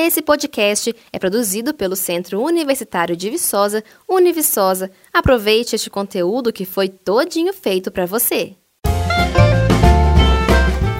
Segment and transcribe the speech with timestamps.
[0.00, 4.92] Esse podcast é produzido pelo Centro Universitário de Viçosa, Univiçosa.
[5.12, 8.52] Aproveite este conteúdo que foi todinho feito para você.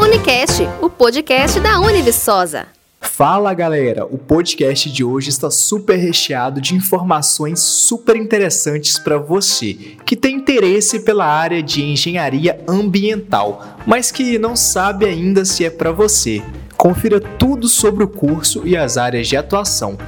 [0.00, 2.66] Unicast, o podcast da Univiçosa.
[3.00, 9.74] Fala galera, o podcast de hoje está super recheado de informações super interessantes para você
[10.04, 15.71] que tem interesse pela área de engenharia ambiental, mas que não sabe ainda se é
[15.71, 16.42] para você.
[16.79, 19.98] Confira tudo sobre o curso e as áreas de atuação.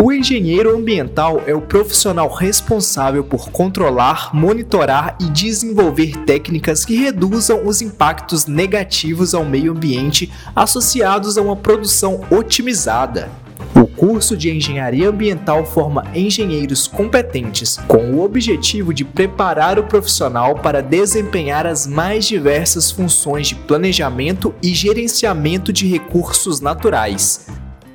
[0.00, 7.66] O engenheiro ambiental é o profissional responsável por controlar, monitorar e desenvolver técnicas que reduzam
[7.66, 13.28] os impactos negativos ao meio ambiente associados a uma produção otimizada.
[13.76, 20.54] O curso de Engenharia Ambiental forma engenheiros competentes com o objetivo de preparar o profissional
[20.54, 27.48] para desempenhar as mais diversas funções de planejamento e gerenciamento de recursos naturais.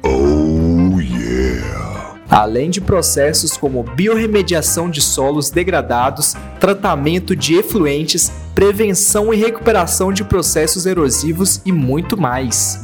[0.03, 2.15] Oh, yeah.
[2.29, 10.23] Além de processos como biorremediação de solos degradados, tratamento de efluentes, prevenção e recuperação de
[10.23, 12.83] processos erosivos e muito mais.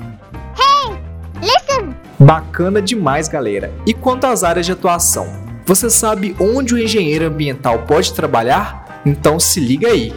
[2.19, 3.71] Bacana demais, galera.
[3.85, 5.27] E quanto às áreas de atuação?
[5.67, 9.01] Você sabe onde o engenheiro ambiental pode trabalhar?
[9.05, 10.11] Então se liga aí.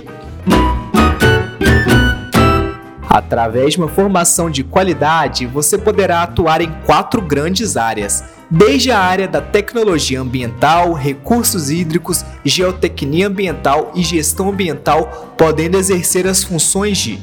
[3.06, 8.98] Através de uma formação de qualidade, você poderá atuar em quatro grandes áreas, desde a
[8.98, 16.96] área da tecnologia ambiental, recursos hídricos, geotecnia ambiental e gestão ambiental, podendo exercer as funções
[16.96, 17.20] de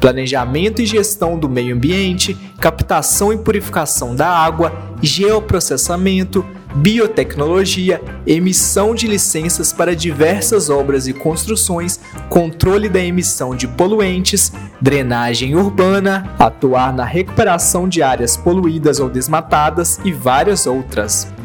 [0.00, 6.44] planejamento e gestão do meio ambiente, captação e purificação da água, geoprocessamento,
[6.74, 15.54] biotecnologia, emissão de licenças para diversas obras e construções, controle da emissão de poluentes, drenagem
[15.54, 21.35] urbana, atuar na recuperação de áreas poluídas ou desmatadas e várias outras.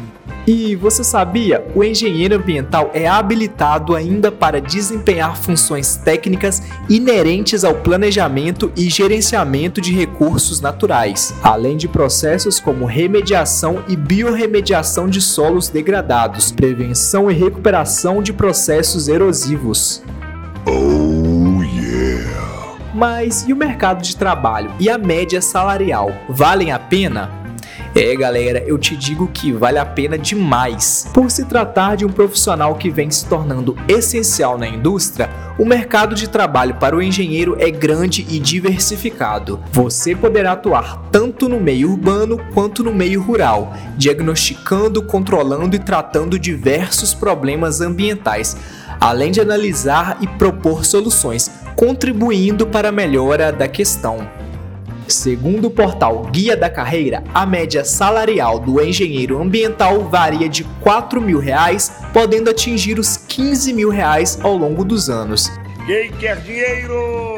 [0.46, 1.64] E você sabia?
[1.74, 9.80] O engenheiro ambiental é habilitado ainda para desempenhar funções técnicas inerentes ao planejamento e gerenciamento
[9.80, 17.34] de recursos naturais, além de processos como remediação e biorremediação de solos degradados, prevenção e
[17.34, 20.02] recuperação de processos erosivos.
[20.66, 22.78] Oh, yeah.
[22.92, 27.41] Mas e o mercado de trabalho e a média salarial valem a pena?
[27.94, 31.06] É, galera, eu te digo que vale a pena demais.
[31.12, 36.14] Por se tratar de um profissional que vem se tornando essencial na indústria, o mercado
[36.14, 39.62] de trabalho para o engenheiro é grande e diversificado.
[39.70, 46.38] Você poderá atuar tanto no meio urbano quanto no meio rural, diagnosticando, controlando e tratando
[46.38, 48.56] diversos problemas ambientais,
[48.98, 54.26] além de analisar e propor soluções, contribuindo para a melhora da questão.
[55.12, 61.20] Segundo o portal Guia da Carreira, a média salarial do engenheiro ambiental varia de 4
[61.20, 65.52] mil reais, podendo atingir os 15 mil reais ao longo dos anos.
[65.84, 67.36] Quem quer dinheiro?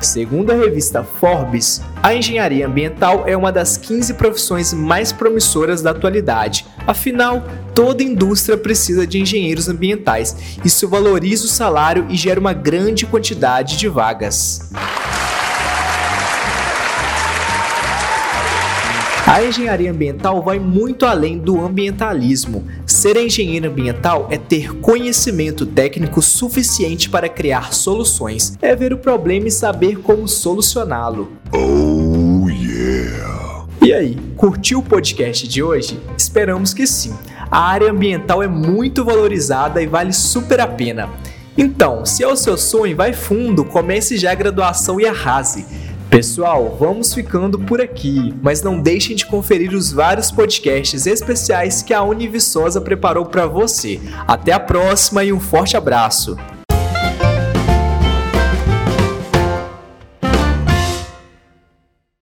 [0.00, 5.90] Segundo a revista Forbes, a engenharia ambiental é uma das 15 profissões mais promissoras da
[5.90, 6.64] atualidade.
[6.86, 7.42] Afinal,
[7.74, 10.58] toda indústria precisa de engenheiros ambientais.
[10.64, 14.70] Isso valoriza o salário e gera uma grande quantidade de vagas.
[19.26, 22.62] A engenharia ambiental vai muito além do ambientalismo.
[22.84, 29.48] Ser engenheiro ambiental é ter conhecimento técnico suficiente para criar soluções, é ver o problema
[29.48, 31.32] e saber como solucioná-lo.
[31.50, 33.64] Oh yeah!
[33.80, 35.98] E aí, curtiu o podcast de hoje?
[36.18, 37.14] Esperamos que sim.
[37.50, 41.08] A área ambiental é muito valorizada e vale super a pena.
[41.56, 45.64] Então, se é o seu sonho, vai fundo, comece já a graduação e arrase.
[46.14, 51.92] Pessoal, vamos ficando por aqui, mas não deixem de conferir os vários podcasts especiais que
[51.92, 54.00] a Univiçosa preparou para você.
[54.24, 56.36] Até a próxima e um forte abraço!